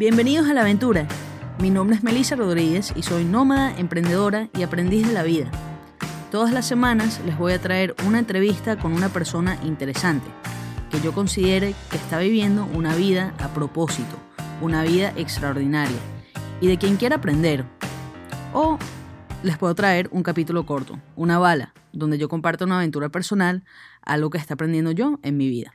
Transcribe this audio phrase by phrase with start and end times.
[0.00, 1.06] Bienvenidos a la aventura.
[1.58, 5.50] Mi nombre es Melissa Rodríguez y soy nómada, emprendedora y aprendiz de la vida.
[6.30, 10.26] Todas las semanas les voy a traer una entrevista con una persona interesante
[10.90, 14.16] que yo considere que está viviendo una vida a propósito,
[14.62, 15.98] una vida extraordinaria
[16.62, 17.66] y de quien quiera aprender.
[18.54, 18.78] O
[19.42, 23.64] les puedo traer un capítulo corto, una bala, donde yo comparto una aventura personal,
[24.00, 25.74] algo que está aprendiendo yo en mi vida.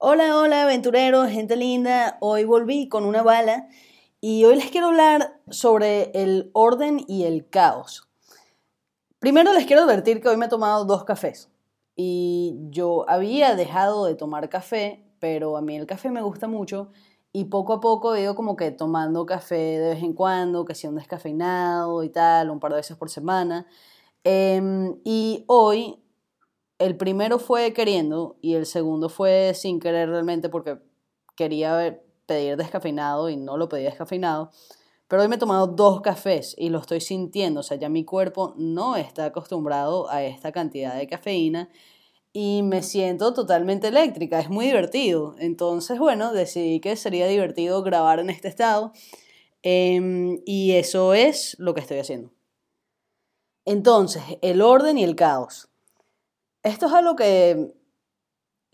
[0.00, 2.18] Hola, hola aventureros, gente linda.
[2.20, 3.66] Hoy volví con una bala
[4.20, 8.08] y hoy les quiero hablar sobre el orden y el caos.
[9.18, 11.50] Primero les quiero advertir que hoy me he tomado dos cafés
[11.96, 16.92] y yo había dejado de tomar café, pero a mí el café me gusta mucho
[17.32, 20.76] y poco a poco he ido como que tomando café de vez en cuando, que
[20.76, 23.66] sea un descafeinado y tal, un par de veces por semana.
[24.22, 26.00] Em, y hoy
[26.78, 30.78] el primero fue queriendo y el segundo fue sin querer realmente porque
[31.36, 34.50] quería pedir descafeinado y no lo pedí descafeinado.
[35.08, 38.04] Pero hoy me he tomado dos cafés y lo estoy sintiendo, o sea, ya mi
[38.04, 41.70] cuerpo no está acostumbrado a esta cantidad de cafeína
[42.32, 45.34] y me siento totalmente eléctrica, es muy divertido.
[45.38, 48.92] Entonces, bueno, decidí que sería divertido grabar en este estado
[49.62, 52.30] em, y eso es lo que estoy haciendo.
[53.64, 55.68] Entonces, el orden y el caos.
[56.68, 57.74] Esto es algo que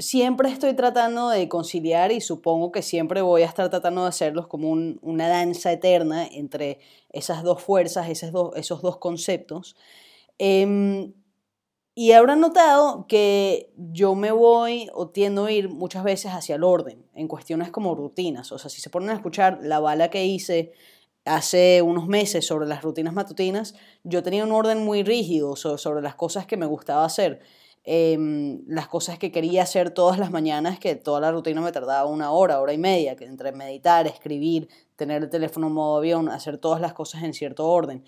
[0.01, 4.49] siempre estoy tratando de conciliar y supongo que siempre voy a estar tratando de hacerlos
[4.49, 9.77] como una danza eterna entre esas dos fuerzas, esos dos, esos dos conceptos.
[10.39, 11.15] Em,
[11.95, 16.65] y habrán notado que yo me voy o tiendo a ir muchas veces hacia el
[16.65, 18.51] orden, en cuestiones como rutinas.
[18.51, 20.73] O sea, si se ponen a escuchar la bala que hice
[21.25, 26.17] hace unos meses sobre las rutinas matutinas, yo tenía un orden muy rígido sobre las
[26.17, 27.41] cosas que me gustaba hacer.
[27.87, 32.07] Em, las cosas que quería hacer todas las mañanas, que toda la rutina me tardaba
[32.09, 36.31] una hora, hora y media, que entre meditar, escribir, tener el teléfono en modo avión,
[36.31, 38.03] hacer todas las cosas en cierto orden.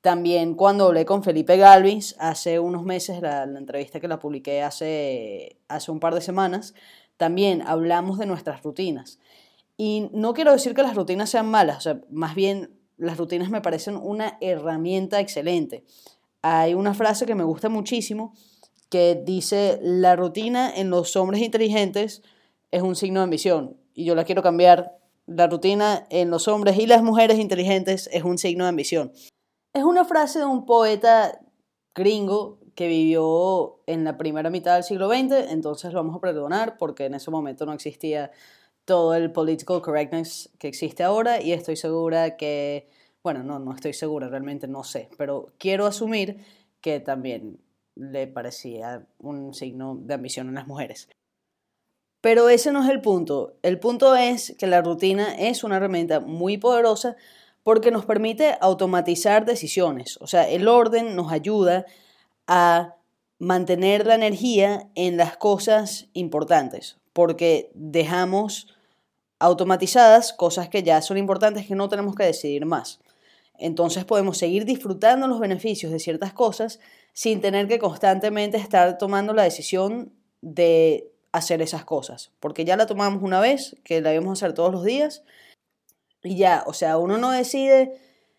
[0.00, 5.58] También cuando hablé con Felipe Galvis hace unos meses, la, entrevista que la publiqué hace,
[5.68, 6.74] hace un par de semanas,
[7.18, 9.18] también hablamos de nuestras rutinas.
[9.76, 13.50] Y no quiero decir que las rutinas sean malas, o sea, más bien las rutinas
[13.50, 15.84] me parecen una herramienta excelente.
[16.40, 18.32] Hay una frase que me gusta muchísimo
[18.90, 22.22] que dice, la rutina en los hombres inteligentes
[22.70, 23.76] es un signo de ambición.
[23.94, 28.24] Y yo la quiero cambiar, la rutina en los hombres y las mujeres inteligentes es
[28.24, 29.12] un signo de ambición.
[29.72, 31.40] Es una frase de un poeta
[31.94, 36.76] gringo que vivió en la primera mitad del siglo XX, entonces lo vamos a perdonar
[36.76, 38.32] porque en ese momento no existía
[38.84, 42.88] todo el political correctness que existe ahora y estoy segura que,
[43.22, 46.44] bueno, no, no estoy segura, realmente no sé, pero quiero asumir
[46.80, 47.60] que también
[48.00, 51.08] le parecía un signo de ambición en las mujeres.
[52.20, 53.54] Pero ese no es el punto.
[53.62, 57.16] El punto es que la rutina es una herramienta muy poderosa
[57.62, 60.18] porque nos permite automatizar decisiones.
[60.20, 61.86] O sea, el orden nos ayuda
[62.46, 62.96] a
[63.38, 68.68] mantener la energía en las cosas importantes, porque dejamos
[69.38, 73.00] automatizadas cosas que ya son importantes que no tenemos que decidir más.
[73.58, 76.80] Entonces podemos seguir disfrutando los beneficios de ciertas cosas
[77.12, 82.86] sin tener que constantemente estar tomando la decisión de hacer esas cosas, porque ya la
[82.86, 85.22] tomamos una vez, que la debemos hacer todos los días,
[86.22, 87.98] y ya, o sea, uno no decide,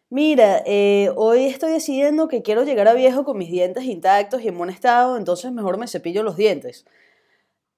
[0.09, 4.49] mira, eh, hoy estoy decidiendo que quiero llegar a viejo con mis dientes intactos y
[4.49, 6.85] en buen estado, entonces mejor me cepillo los dientes.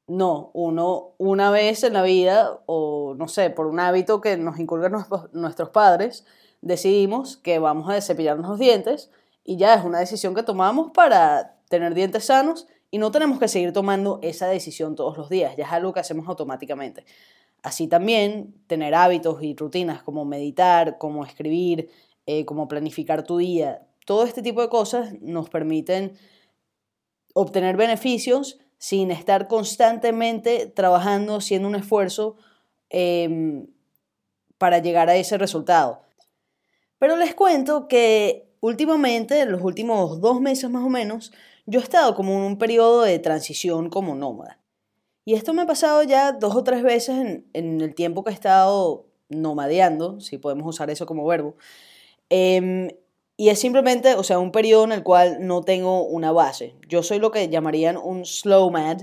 [0.07, 4.59] No, uno una vez en la vida, o no sé, por un hábito que nos
[4.59, 4.93] inculcan
[5.31, 6.25] nuestros padres,
[6.61, 9.11] decidimos que vamos a cepillarnos los dientes
[9.43, 13.47] y ya es una decisión que tomamos para tener dientes sanos y no tenemos que
[13.47, 17.05] seguir tomando esa decisión todos los días, ya es algo que hacemos automáticamente.
[17.63, 21.89] Así también tener hábitos y rutinas como meditar, como escribir,
[22.25, 26.17] eh, como planificar tu día, todo este tipo de cosas nos permiten
[27.33, 32.35] obtener beneficios sin estar constantemente trabajando, haciendo un esfuerzo
[32.89, 33.67] em,
[34.57, 36.01] para llegar a ese resultado.
[36.99, 41.33] Pero les cuento que últimamente, en los últimos dos meses más o menos,
[41.65, 44.57] yo he estado como en un periodo de transición como nómada.
[45.25, 48.33] Y esto me ha pasado ya dos o tres veces en, el tiempo que he
[48.33, 51.57] estado nomadeando, si podemos usar eso como verbo.
[52.29, 52.87] Em,
[53.35, 56.77] y es simplemente, o sea, un periodo en el cual no tengo una base.
[56.87, 59.01] Yo soy lo que llamarían un slow mad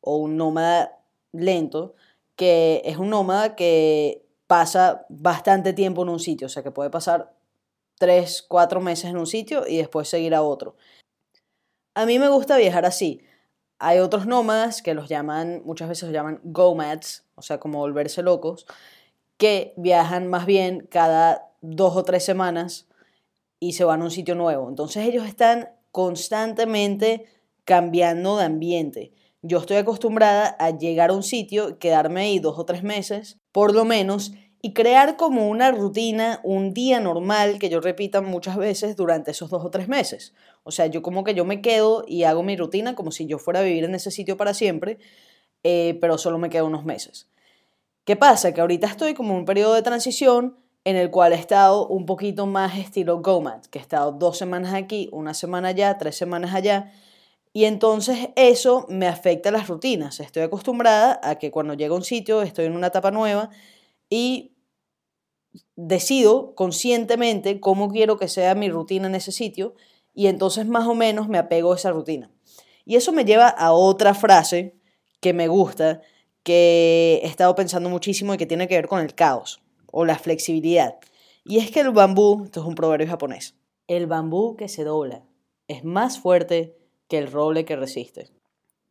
[0.00, 1.00] o un nómada
[1.32, 1.96] lento,
[2.36, 6.90] que es un nómada que pasa bastante tiempo en un sitio, o sea que puede
[6.90, 7.32] pasar
[8.02, 10.74] tres, cuatro meses en un sitio y después seguir a otro.
[11.94, 13.20] A mí me gusta viajar así.
[13.78, 18.24] hay otros nómadas que los llaman, muchas veces los llaman gomads, o sea, como volverse
[18.24, 18.66] locos,
[19.36, 22.88] que viajan más bien cada dos o tres semanas
[23.60, 24.68] y se van a un sitio nuevo.
[24.68, 27.26] Entonces ellos están constantemente
[27.64, 29.12] cambiando de ambiente.
[29.42, 33.72] Yo estoy acostumbrada a llegar a un sitio, quedarme ahí dos o tres meses, por
[33.72, 34.32] lo menos,
[34.64, 39.50] y crear como una rutina, un día normal que yo repita muchas veces durante esos
[39.50, 40.34] dos o tres meses.
[40.62, 43.38] O sea, yo como que yo me quedo y hago mi rutina como si yo
[43.38, 44.98] fuera a vivir en ese sitio para siempre,
[45.64, 47.28] eh, pero solo me quedo unos meses.
[48.04, 48.54] ¿Qué pasa?
[48.54, 52.06] Que ahorita estoy como en un periodo de transición en el cual he estado un
[52.06, 56.54] poquito más estilo GOMAD, que he estado dos semanas aquí, una semana allá, tres semanas
[56.54, 56.92] allá,
[57.52, 60.20] y entonces eso me afecta las rutinas.
[60.20, 63.50] Estoy acostumbrada a que cuando llego a un sitio estoy en una etapa nueva
[64.08, 64.51] y
[65.76, 69.74] decido conscientemente cómo quiero que sea mi rutina en ese sitio
[70.14, 72.30] y entonces más o menos me apego a esa rutina.
[72.84, 74.76] Y eso me lleva a otra frase
[75.20, 76.02] que me gusta,
[76.42, 80.18] que he estado pensando muchísimo y que tiene que ver con el caos o la
[80.18, 80.96] flexibilidad.
[81.44, 83.56] Y es que el bambú, esto es un proverbio japonés,
[83.86, 85.24] el bambú que se dobla
[85.68, 86.76] es más fuerte
[87.08, 88.30] que el roble que resiste.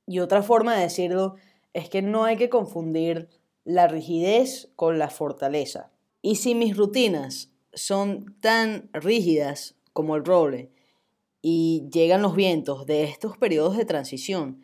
[0.07, 1.35] Y otra forma de decirlo
[1.73, 3.29] es que no hay que confundir
[3.63, 5.90] la rigidez con la fortaleza.
[6.21, 10.71] Y si mis rutinas son tan rígidas como el roble
[11.41, 14.61] y llegan los vientos de estos periodos de transición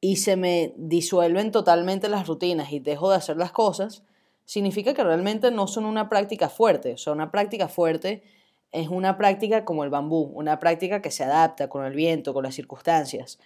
[0.00, 4.04] y se me disuelven totalmente las rutinas y dejo de hacer las cosas,
[4.44, 6.94] significa que realmente no son una práctica fuerte.
[7.06, 8.22] O una práctica fuerte
[8.70, 12.44] es una práctica como el bambú, una práctica que se adapta con el viento, con
[12.44, 13.38] las circunstancias,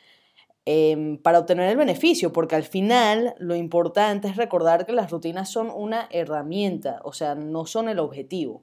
[0.64, 5.50] em, para obtener el beneficio, porque al final lo importante es recordar que las rutinas
[5.50, 8.62] son una herramienta, o sea, no son el objetivo.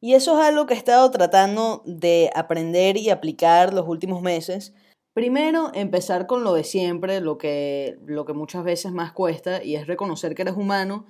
[0.00, 4.74] Y eso es algo que he estado tratando de aprender y aplicar los últimos meses.
[5.14, 9.76] Primero, empezar con lo de siempre, lo que, lo que muchas veces más cuesta, y
[9.76, 11.06] es reconocer que eres humano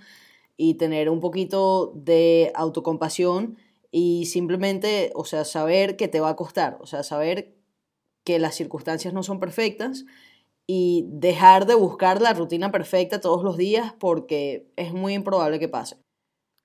[0.57, 3.57] y tener un poquito de autocompasión
[3.91, 7.55] y simplemente, o sea, saber que te va a costar, o sea, saber
[8.25, 10.05] que las circunstancias no son perfectas
[10.67, 15.69] y dejar de buscar la rutina perfecta todos los días porque es muy improbable que
[15.69, 15.97] pase.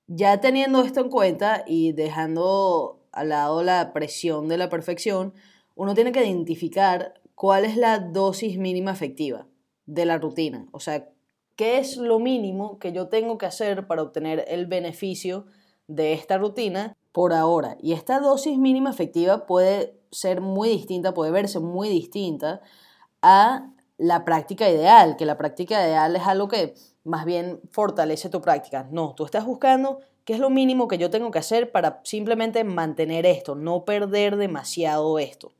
[0.07, 5.33] Ya teniendo esto en cuenta y dejando al lado la presión de la perfección,
[5.75, 9.47] uno tiene que identificar cuál es la dosis mínima efectiva
[9.85, 10.67] de la rutina.
[10.71, 11.09] O sea,
[11.55, 15.45] qué es lo mínimo que yo tengo que hacer para obtener el beneficio
[15.87, 17.77] de esta rutina por ahora.
[17.81, 22.61] Y esta dosis mínima efectiva puede ser muy distinta, puede verse muy distinta
[23.21, 28.41] a la práctica ideal, que la práctica ideal es algo que más bien fortalece tu
[28.41, 28.87] práctica.
[28.91, 32.63] No, tú estás buscando qué es lo mínimo que yo tengo que hacer para simplemente
[32.63, 35.53] mantener esto, no perder demasiado esto.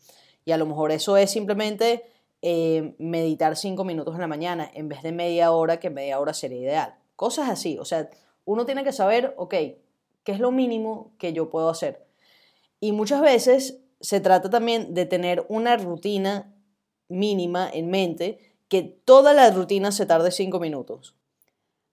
[0.45, 2.04] Y a lo mejor eso es simplemente
[2.42, 6.33] eh, meditar cinco minutos en la mañana en vez de media hora, que media hora
[6.33, 6.95] sería ideal.
[7.15, 8.09] Cosas así, o sea,
[8.45, 9.54] uno tiene que saber, ok,
[10.24, 12.06] ¿qué es lo mínimo que yo puedo hacer?
[12.80, 16.54] Y muchas veces se trata también de tener una rutina
[17.10, 21.16] mínima en mente, que toda la rutina se tarde cinco minutos.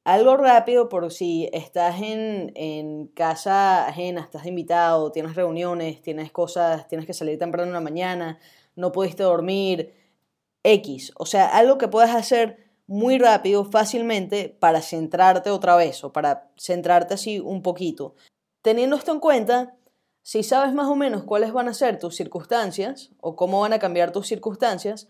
[0.05, 6.87] Algo rápido por si estás en, en, casa ajena, estás invitado, tienes reuniones, tienes cosas,
[6.89, 8.39] tienes que salir temprano en la mañana,
[8.77, 9.95] no pudiste dormir,
[10.63, 11.13] X.
[11.17, 16.51] O sea, algo que puedas hacer muy rápido, fácilmente, para centrarte otra vez o para
[16.59, 18.15] centrarte así un poquito.
[18.63, 19.77] Teniendo esto en cuenta,
[20.25, 23.79] si sabes más o menos cuáles van a ser tus circunstancias o cómo van a
[23.79, 25.07] cambiar tus circunstancias,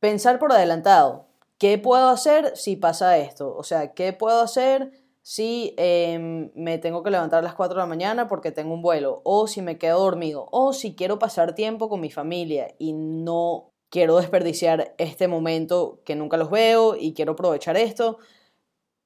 [0.00, 1.28] pensar por adelantado.
[1.58, 3.54] ¿Qué puedo hacer si pasa esto?
[3.54, 7.82] O sea, ¿qué puedo hacer si em, me tengo que levantar a las 4 de
[7.82, 9.20] la mañana porque tengo un vuelo?
[9.22, 10.48] O si me quedo dormido.
[10.50, 16.16] O si quiero pasar tiempo con mi familia y no quiero desperdiciar este momento que
[16.16, 18.18] nunca los veo y quiero aprovechar esto.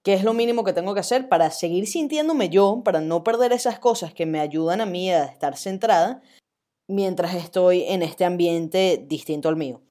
[0.02, 3.52] ¿Qué es lo mínimo que tengo que hacer para seguir sintiéndome yo, para no perder
[3.52, 6.22] esas cosas que me ayudan a mí a estar centrada
[6.88, 9.82] mientras estoy en este ambiente distinto al mío?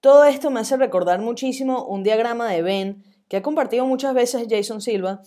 [0.00, 4.46] Todo esto me hace recordar muchísimo un diagrama de Ben que ha compartido muchas veces
[4.48, 5.20] Jason Silva,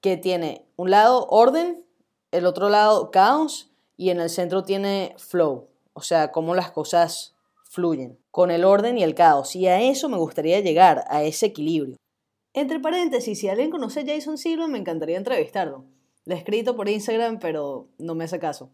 [0.00, 1.84] que tiene un lado orden,
[2.30, 7.34] el otro lado caos y en el centro tiene flow, o sea, cómo las cosas
[7.64, 11.46] fluyen, con el orden y el caos, y a eso me gustaría llegar, a ese
[11.46, 11.96] equilibrio.
[12.54, 15.84] Entre paréntesis, si alguien conoce a Jason Silva, me encantaría entrevistarlo.
[16.24, 18.70] Le he escrito por Instagram, pero no me hace caso.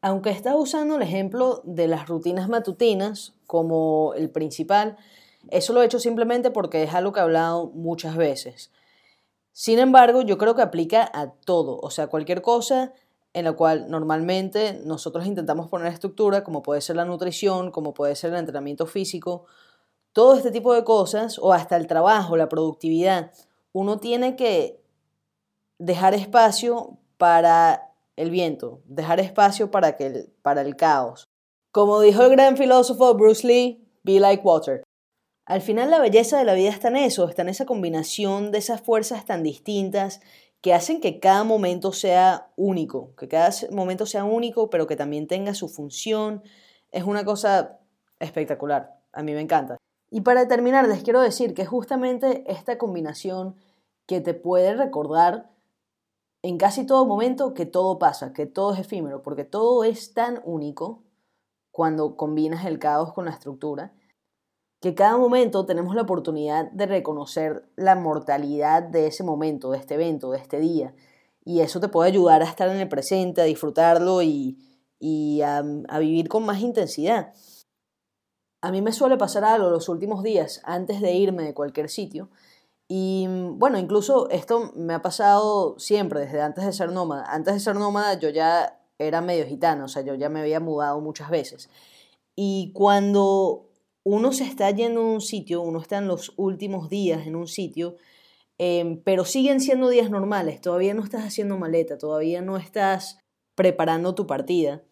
[0.00, 4.96] Aunque está usando el ejemplo de las rutinas matutinas como el principal,
[5.50, 8.70] eso lo he hecho simplemente porque es algo que he hablado muchas veces.
[9.52, 12.92] Sin embargo, yo creo que aplica a todo, o sea, cualquier cosa
[13.32, 18.14] en la cual normalmente nosotros intentamos poner estructura, como puede ser la nutrición, como puede
[18.14, 19.46] ser el entrenamiento físico,
[20.12, 23.32] todo este tipo de cosas, o hasta el trabajo, la productividad,
[23.72, 24.80] uno tiene que
[25.78, 31.28] dejar espacio para el viento, dejar espacio para, que para el caos.
[31.72, 34.82] Como dijo el gran filósofo Bruce Lee, be like water.
[35.46, 38.58] Al final la belleza de la vida está en eso, está en esa combinación de
[38.58, 40.20] esas fuerzas tan distintas
[40.60, 45.26] que hacen que cada momento sea único, que cada momento sea único, pero que también
[45.26, 46.42] tenga su función.
[46.90, 47.78] Es una cosa
[48.18, 49.77] espectacular, a mí me encanta.
[50.10, 53.56] Y para terminar, les quiero decir que justamente esta combinación
[54.06, 55.50] que te puede recordar
[56.42, 60.40] en casi todo momento que todo pasa, que todo es efímero, porque todo es tan
[60.44, 61.02] único
[61.70, 63.92] cuando combinas el caos con la estructura,
[64.80, 69.94] que cada momento tenemos la oportunidad de reconocer la mortalidad de ese momento, de este
[69.94, 70.94] evento, de este día.
[71.44, 74.58] Y eso te puede ayudar a estar en el presente, a disfrutarlo y,
[75.42, 77.32] a vivir con más intensidad.
[78.60, 82.28] A mí me suele pasar algo los últimos días antes de irme de cualquier sitio.
[82.88, 87.24] Y bueno, incluso esto me ha pasado siempre, desde antes de ser nómada.
[87.28, 90.58] Antes de ser nómada yo ya era medio gitano, o sea, yo ya me había
[90.58, 91.70] mudado muchas veces.
[92.34, 93.68] Y cuando
[94.04, 97.46] uno se está yendo a un sitio, uno está en los últimos días en un
[97.46, 97.96] sitio,
[98.58, 103.18] em, pero siguen siendo días normales, todavía no estás haciendo maleta, todavía no estás
[103.54, 104.82] preparando tu partida.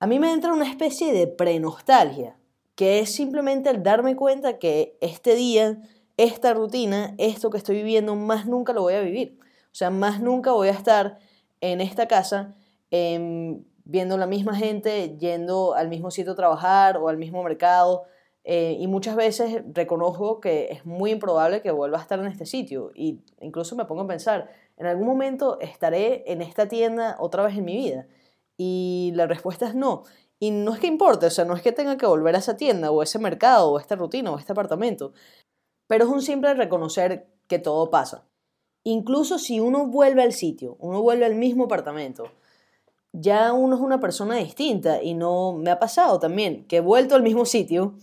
[0.00, 2.37] A mí me entra una especie de prenostalgia
[2.78, 5.82] que es simplemente el darme cuenta que este día,
[6.16, 9.36] esta rutina, esto que estoy viviendo, más nunca lo voy a vivir.
[9.64, 11.18] O sea, más nunca voy a estar
[11.60, 12.54] en esta casa
[12.92, 18.04] em, viendo la misma gente, yendo al mismo sitio a trabajar o al mismo mercado.
[18.44, 22.46] Eh, y muchas veces reconozco que es muy improbable que vuelva a estar en este
[22.46, 22.92] sitio.
[22.94, 27.58] Y incluso me pongo a pensar, en algún momento estaré en esta tienda otra vez
[27.58, 28.06] en mi vida.
[28.58, 30.04] Y la respuesta es no.
[30.40, 32.56] Y no es que importe, o sea, no es que tenga que volver a esa
[32.56, 35.12] tienda o ese mercado o esta rutina o este apartamento,
[35.88, 38.28] pero es un simple reconocer que todo pasa.
[38.84, 42.30] Incluso si uno vuelve al sitio, uno vuelve al mismo apartamento,
[43.12, 47.14] ya uno es una persona distinta y no me ha pasado también que he vuelto
[47.14, 47.94] al mismo sitio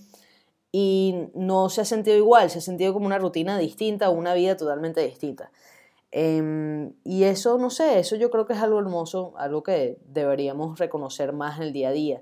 [0.71, 4.33] y no se ha sentido igual, se ha sentido como una rutina distinta o una
[4.33, 5.51] vida totalmente distinta.
[6.17, 10.79] Em, y eso, no sé, eso yo creo que es algo hermoso, algo que deberíamos
[10.79, 12.21] reconocer más en el día a día.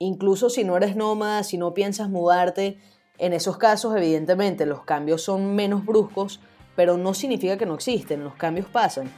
[0.00, 2.78] Incluso si no eres nómada, si no piensas mudarte,
[3.18, 6.40] en esos casos evidentemente los cambios son menos bruscos,
[6.74, 9.08] pero no significa que no existen, los cambios pasan.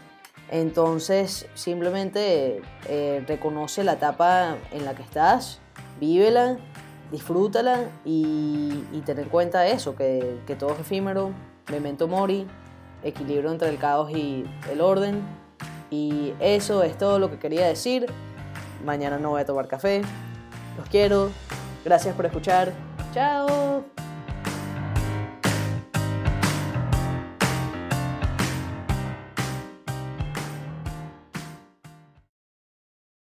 [0.50, 5.60] Entonces simplemente eh, reconoce la etapa en la que estás,
[5.98, 6.58] vívela,
[7.10, 11.32] disfrútala y, y ten en cuenta eso, que, que todo es efímero,
[11.70, 12.46] memento mori,
[13.04, 15.22] equilibrio entre el caos y el orden.
[15.90, 18.06] Y eso es todo lo que quería decir.
[18.84, 20.02] Mañana no voy a tomar café.
[20.76, 21.30] Los quiero.
[21.84, 22.72] Gracias por escuchar.
[23.12, 23.84] Chao.